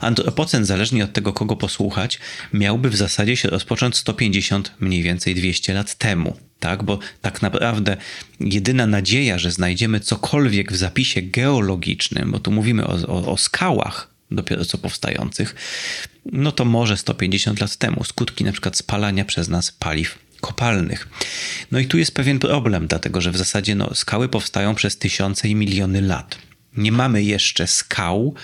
[0.00, 2.18] antropocen, zależnie od tego, kogo posłuchać,
[2.52, 6.36] miałby w zasadzie się rozpocząć 150, mniej więcej 200 lat temu.
[6.60, 7.96] Tak, bo tak naprawdę
[8.40, 14.10] jedyna nadzieja, że znajdziemy cokolwiek w zapisie geologicznym, bo tu mówimy o, o, o skałach,
[14.30, 15.54] dopiero co powstających,
[16.32, 18.04] no to może 150 lat temu.
[18.04, 21.08] Skutki na przykład spalania przez nas paliw kopalnych.
[21.70, 25.48] No i tu jest pewien problem, dlatego że w zasadzie no, skały powstają przez tysiące
[25.48, 26.38] i miliony lat.
[26.76, 28.34] Nie mamy jeszcze skał,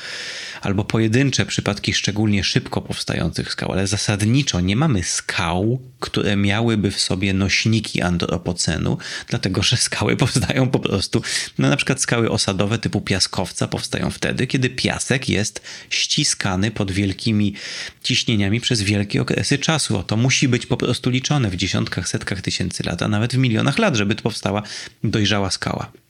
[0.63, 7.01] albo pojedyncze przypadki szczególnie szybko powstających skał, ale zasadniczo nie mamy skał, które miałyby w
[7.01, 11.23] sobie nośniki antropocenu, dlatego że skały powstają po prostu,
[11.59, 17.55] no na przykład skały osadowe typu piaskowca powstają wtedy, kiedy piasek jest ściskany pod wielkimi
[18.03, 19.99] ciśnieniami przez wielkie okresy czasu.
[19.99, 23.39] O, to musi być po prostu liczone w dziesiątkach, setkach tysięcy lat, a nawet w
[23.39, 24.63] milionach lat, żeby powstała
[25.05, 26.06] dojrzała skała.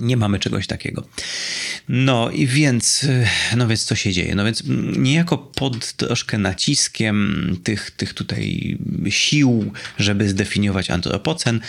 [0.00, 1.06] Nie mamy czegoś takiego.
[1.88, 3.06] No i więc,
[3.56, 4.34] no więc co się dzieje?
[4.34, 4.62] No więc
[4.96, 8.78] niejako pod troszkę naciskiem tych, tych tutaj
[9.08, 11.60] sił, żeby zdefiniować antropocen,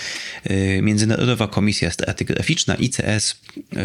[0.52, 3.36] y, Międzynarodowa Komisja Stratygraficzna ICS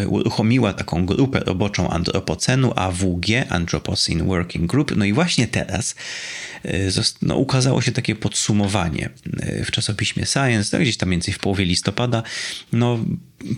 [0.03, 4.97] y, uruchomiła taką grupę roboczą antropocenu AWG, Anthropocene Working Group.
[4.97, 5.95] No i właśnie teraz
[6.65, 6.91] y,
[7.23, 9.11] no, ukazało się takie podsumowanie
[9.65, 12.23] w czasopiśmie Science, tak gdzieś tam więcej w połowie listopada.
[12.73, 12.99] No,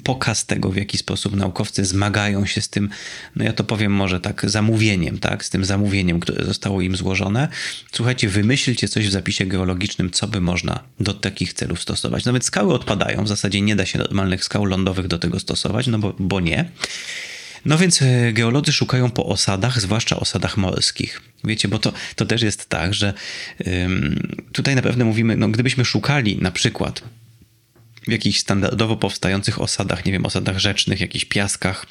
[0.03, 2.88] pokaz tego, w jaki sposób naukowcy zmagają się z tym,
[3.37, 7.49] no ja to powiem może tak, zamówieniem, tak, z tym zamówieniem, które zostało im złożone.
[7.92, 12.25] Słuchajcie, wymyślcie coś w zapisie geologicznym, co by można do takich celów stosować.
[12.25, 15.99] Nawet skały odpadają, w zasadzie nie da się normalnych skał lądowych do tego stosować, no
[15.99, 16.70] bo, bo nie.
[17.64, 21.23] No więc e, geolodzy szukają po osadach, zwłaszcza osadach morskich.
[21.44, 23.14] Wiecie, bo to, to też jest tak, że
[23.66, 27.03] ym, tutaj naprawdę mówimy, no gdybyśmy szukali na przykład
[28.08, 31.86] w jakichś standardowo powstających osadach, nie wiem, osadach rzecznych, jakichś piaskach,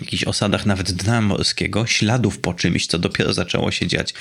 [0.00, 4.14] jakichś osadach nawet dna morskiego, śladów po czymś, co dopiero zaczęło się dziać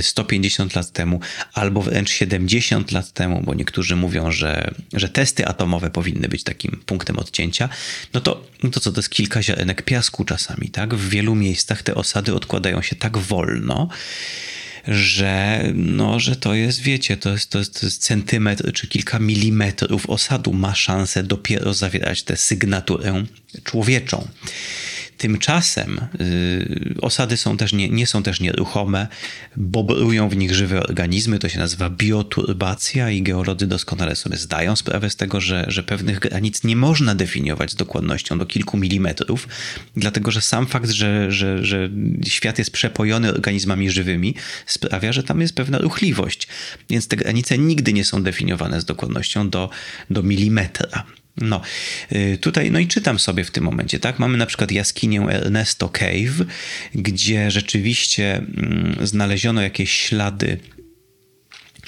[0.00, 1.20] 150 y, lat temu,
[1.52, 6.82] albo wręcz 70 lat temu, bo niektórzy mówią, że, że testy atomowe powinny być takim
[6.86, 7.68] punktem odcięcia,
[8.14, 10.94] no to, no to co, to jest kilka ziarenek piasku czasami, tak?
[10.94, 13.88] W wielu miejscach te osady odkładają się tak wolno,
[14.88, 19.18] że, no, że to jest, wiecie, to jest, to, jest, to jest centymetr czy kilka
[19.18, 23.24] milimetrów osadu ma szansę dopiero zawierać tę sygnaturę
[23.64, 24.28] człowieczą.
[25.20, 29.08] Tymczasem y, osady są też nie, nie są też nieruchome,
[29.56, 35.10] bobrują w nich żywe organizmy, to się nazywa bioturbacja i geolodzy doskonale sobie zdają sprawę
[35.10, 39.48] z tego, że, że pewnych granic nie można definiować z dokładnością do kilku milimetrów,
[39.96, 41.90] dlatego że sam fakt, że, że, że
[42.26, 44.34] świat jest przepojony organizmami żywymi
[44.66, 46.48] sprawia, że tam jest pewna ruchliwość,
[46.90, 49.70] więc te granice nigdy nie są definiowane z dokładnością do,
[50.10, 51.04] do milimetra.
[51.40, 51.60] No,
[52.12, 54.18] y, tutaj, no i czytam sobie w tym momencie, tak?
[54.18, 56.44] Mamy na przykład jaskinię Ernesto Cave,
[56.94, 60.58] gdzie rzeczywiście mm, znaleziono jakieś ślady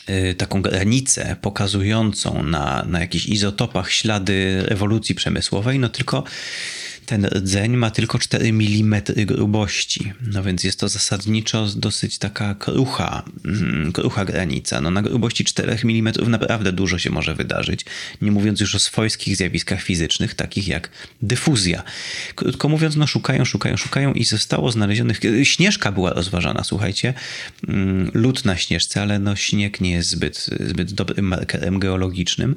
[0.08, 6.24] y, taką granicę pokazującą na, na jakichś izotopach ślady ewolucji przemysłowej, no tylko
[7.06, 13.22] ten rdzeń ma tylko 4 mm grubości, no więc jest to zasadniczo dosyć taka krucha,
[13.44, 14.80] mm, krucha granica.
[14.80, 17.84] No na grubości 4 mm naprawdę dużo się może wydarzyć,
[18.22, 20.90] nie mówiąc już o swojskich zjawiskach fizycznych, takich jak
[21.22, 21.82] dyfuzja.
[22.34, 25.20] Krótko mówiąc, no szukają, szukają, szukają i zostało znalezionych...
[25.42, 27.14] Śnieżka była rozważana, słuchajcie,
[27.68, 32.54] mm, lód na śnieżce, ale no śnieg nie jest zbyt, zbyt dobrym markerem geologicznym.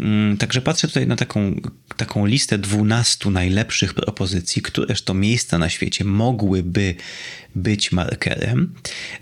[0.00, 1.60] Mm, także patrzę tutaj na taką,
[1.96, 6.94] taką listę 12 najlepszych najlepszych propozycji, któreż to miejsca na świecie mogłyby
[7.54, 8.74] być markerem.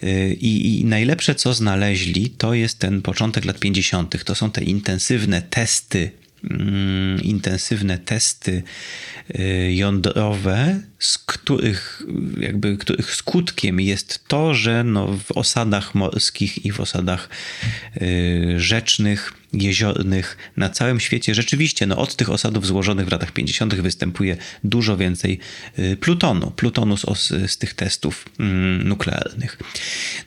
[0.03, 4.25] Y, I, I, najlepsze, co znaleźli, to jest ten początek lat 50.
[4.25, 6.11] To są te intensywne testy
[7.23, 8.63] intensywne testy
[9.39, 12.03] y, jądrowe, z których,
[12.41, 17.29] jakby, których skutkiem jest to, że no w osadach morskich i w osadach
[18.03, 23.75] y, rzecznych, jeziornych na całym świecie rzeczywiście no od tych osadów złożonych w latach 50.
[23.75, 25.39] występuje dużo więcej
[25.79, 27.07] y, plutonu, plutonu z,
[27.51, 29.59] z tych testów mm, nuklearnych.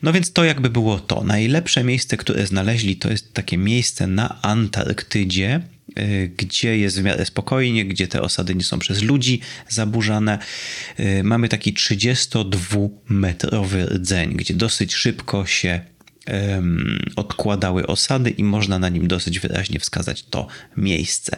[0.03, 1.23] No więc to jakby było to.
[1.23, 5.61] Najlepsze miejsce, które znaleźli, to jest takie miejsce na Antarktydzie,
[6.37, 10.39] gdzie jest w miarę spokojnie, gdzie te osady nie są przez ludzi zaburzane.
[10.99, 15.81] Y, mamy taki 32-metrowy rdzeń, gdzie dosyć szybko się
[17.15, 20.47] odkładały osady i można na nim dosyć wyraźnie wskazać to
[20.77, 21.37] miejsce.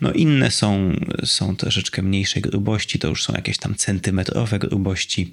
[0.00, 5.32] No inne są, są troszeczkę mniejszej grubości, to już są jakieś tam centymetrowe grubości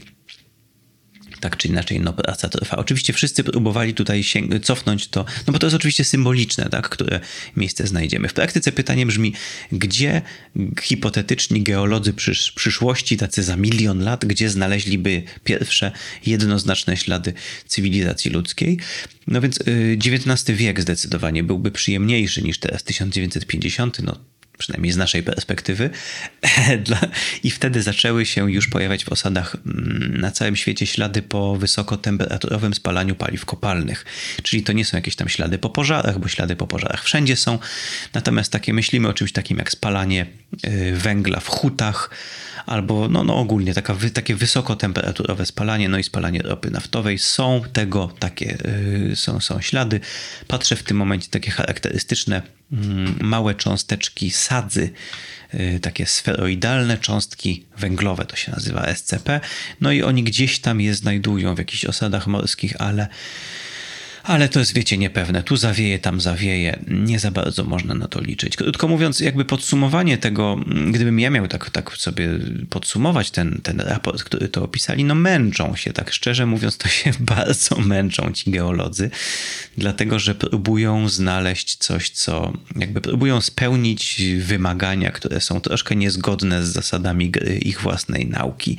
[1.41, 2.77] tak czy inaczej no, praca trwa.
[2.77, 4.23] Oczywiście wszyscy próbowali tutaj
[4.63, 7.19] cofnąć to, no bo to jest oczywiście symboliczne, tak, które
[7.55, 8.27] miejsce znajdziemy.
[8.27, 9.33] W praktyce pytanie brzmi,
[9.71, 10.21] gdzie
[10.81, 15.91] hipotetyczni geolodzy przysz- przyszłości, tacy za milion lat, gdzie znaleźliby pierwsze
[16.25, 17.33] jednoznaczne ślady
[17.67, 18.79] cywilizacji ludzkiej?
[19.27, 19.59] No więc
[20.05, 24.19] XIX y, wiek zdecydowanie byłby przyjemniejszy niż teraz 1950, no
[24.61, 25.89] przynajmniej z naszej perspektywy.
[27.43, 32.73] I wtedy zaczęły się już pojawiać w osadach mm, na całym świecie ślady po wysokotemperaturowym
[32.73, 34.05] spalaniu paliw kopalnych.
[34.43, 37.59] Czyli to nie są jakieś tam ślady po pożarach, bo ślady po pożarach wszędzie są.
[38.13, 40.25] Natomiast takie myślimy o czymś takim jak spalanie
[40.65, 42.09] y, węgla w hutach,
[42.65, 47.19] albo no, no ogólnie taka, takie wysokotemperaturowe spalanie, no i spalanie ropy naftowej.
[47.19, 48.57] Są tego takie,
[49.09, 49.99] yy, są, są ślady.
[50.47, 52.79] Patrzę w tym momencie takie charakterystyczne yy,
[53.21, 54.89] małe cząsteczki sadzy,
[55.53, 59.39] yy, takie sferoidalne cząstki węglowe, to się nazywa SCP.
[59.81, 63.07] No i oni gdzieś tam je znajdują w jakichś osadach morskich, ale
[64.23, 65.43] ale to jest, wiecie, niepewne.
[65.43, 66.79] Tu zawieje, tam zawieje.
[66.87, 68.55] Nie za bardzo można na to liczyć.
[68.55, 70.59] Krótko mówiąc, jakby podsumowanie tego,
[70.91, 72.29] gdybym ja miał tak, tak sobie
[72.69, 77.11] podsumować ten, ten raport, który to opisali, no męczą się, tak szczerze mówiąc, to się
[77.35, 79.09] bardzo męczą ci geolodzy,
[79.77, 86.69] dlatego, że próbują znaleźć coś, co jakby próbują spełnić wymagania, które są troszkę niezgodne z
[86.69, 87.31] zasadami
[87.61, 88.77] ich własnej nauki.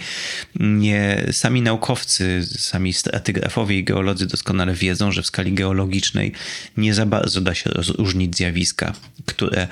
[0.60, 6.32] Nie, sami naukowcy, sami stratygrafowie i geolodzy doskonale wiedzą, że w skali geologicznej
[6.76, 8.94] nie za bardzo da się rozróżnić zjawiska,
[9.26, 9.68] które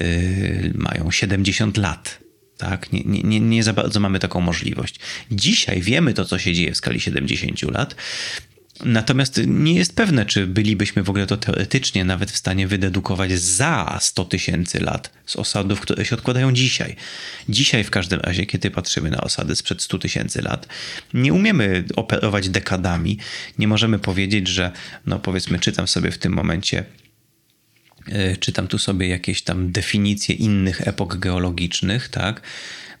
[0.00, 2.18] yy, mają 70 lat.
[2.58, 2.92] Tak?
[2.92, 5.00] Nie, nie, nie za bardzo mamy taką możliwość.
[5.30, 7.94] Dzisiaj wiemy to, co się dzieje w skali 70 lat,
[8.82, 13.98] Natomiast nie jest pewne, czy bylibyśmy w ogóle to teoretycznie nawet w stanie wydedukować za
[14.00, 16.96] 100 tysięcy lat z osadów, które się odkładają dzisiaj.
[17.48, 20.68] Dzisiaj w każdym razie, kiedy patrzymy na osady sprzed 100 tysięcy lat,
[21.14, 23.18] nie umiemy operować dekadami.
[23.58, 24.72] Nie możemy powiedzieć, że,
[25.06, 26.84] no powiedzmy, czytam sobie w tym momencie
[28.08, 32.42] e, czytam tu sobie jakieś tam definicje innych epok geologicznych, tak?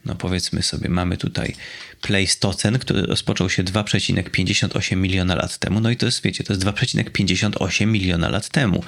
[0.06, 1.54] No powiedzmy sobie, mamy tutaj
[2.00, 5.80] Pleistocen, który rozpoczął się 2,58 miliona lat temu.
[5.80, 8.84] No i to jest, wiecie, to jest 2,58 miliona lat temu.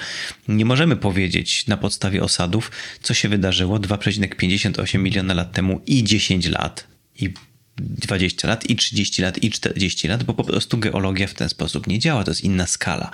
[0.49, 2.71] Nie możemy powiedzieć na podstawie osadów,
[3.03, 6.87] co się wydarzyło 2,58 miliona lat temu i 10 lat
[7.19, 7.35] i
[7.79, 11.87] 20 lat, i 30 lat, i 40 lat, bo po prostu geologia w ten sposób
[11.87, 12.25] nie działa.
[12.25, 13.11] To jest inna skala.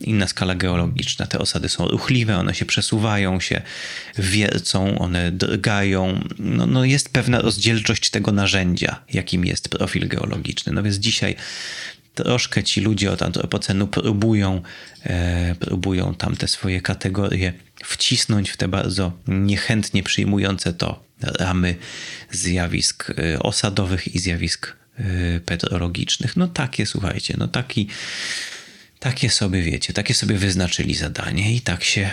[0.00, 1.26] Inna skala geologiczna.
[1.26, 3.62] Te osady są ruchliwe, one się przesuwają, się
[4.18, 6.20] wiercą, one drgają.
[6.38, 10.72] No, no jest pewna rozdzielczość tego narzędzia, jakim jest profil geologiczny.
[10.72, 11.36] No więc dzisiaj
[12.14, 14.62] troszkę ci ludzie od antropocenu próbują,
[15.02, 17.52] e, próbują tam te swoje kategorie
[17.84, 21.76] wcisnąć w te bardzo niechętnie przyjmujące to ramy
[22.30, 26.36] zjawisk y, osadowych i zjawisk y, petrologicznych.
[26.36, 27.88] No takie, słuchajcie, no taki,
[28.98, 32.10] takie sobie wiecie, takie sobie wyznaczyli zadanie i tak się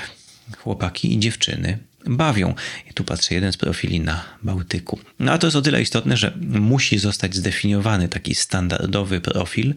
[0.58, 2.56] chłopaki i dziewczyny bawią.
[2.90, 5.00] I tu patrzę, jeden z profili na Bałtyku.
[5.20, 9.74] No a to jest o tyle istotne, że musi zostać zdefiniowany taki standardowy profil,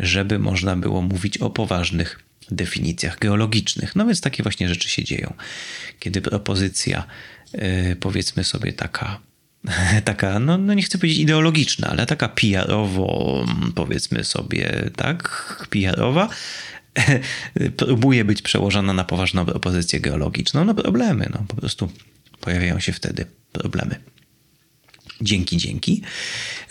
[0.00, 3.96] żeby można było mówić o poważnych definicjach geologicznych.
[3.96, 5.34] No więc takie właśnie rzeczy się dzieją.
[6.00, 7.06] Kiedy propozycja
[7.54, 9.20] Y, powiedzmy sobie taka
[10.04, 16.28] taka, no, no nie chcę powiedzieć ideologiczna, ale taka PR-owo, powiedzmy sobie, tak, PR-owa,
[17.76, 20.64] próbuje być przełożona na poważną propozycję geologiczną.
[20.64, 21.90] No problemy, no po prostu
[22.40, 23.96] pojawiają się wtedy problemy.
[25.20, 26.02] Dzięki, dzięki,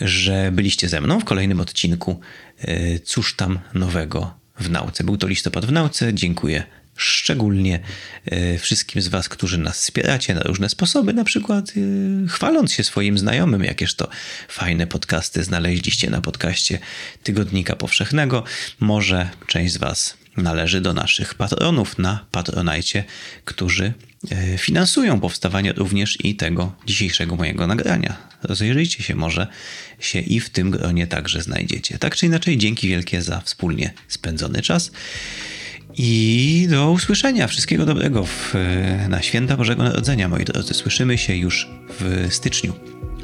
[0.00, 2.20] że byliście ze mną w kolejnym odcinku
[2.64, 5.04] y, Cóż tam nowego w nauce.
[5.04, 6.14] Był to listopad w nauce.
[6.14, 6.62] Dziękuję
[6.96, 7.80] szczególnie
[8.24, 11.72] e, wszystkim z Was, którzy nas wspieracie na różne sposoby, na przykład
[12.24, 14.08] e, chwaląc się swoim znajomym, jakież to
[14.48, 16.78] fajne podcasty znaleźliście na podcaście
[17.22, 18.44] Tygodnika Powszechnego.
[18.80, 23.04] Może część z Was należy do naszych patronów na Patronajcie,
[23.44, 23.92] którzy
[24.30, 28.16] e, finansują powstawanie również i tego dzisiejszego mojego nagrania.
[28.42, 29.46] Rozejrzyjcie się, może
[30.00, 31.98] się i w tym gronie także znajdziecie.
[31.98, 34.90] Tak czy inaczej, dzięki wielkie za wspólnie spędzony czas.
[35.98, 37.46] I do usłyszenia.
[37.46, 38.54] Wszystkiego dobrego w,
[39.08, 40.74] na święta Bożego Narodzenia, moi drodzy.
[40.74, 41.68] Słyszymy się już
[42.00, 42.72] w styczniu.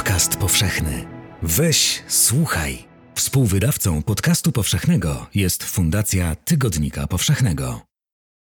[0.03, 1.05] Podcast powszechny.
[1.41, 2.77] Weź, słuchaj.
[3.15, 7.92] Współwydawcą podcastu powszechnego jest Fundacja Tygodnika Powszechnego.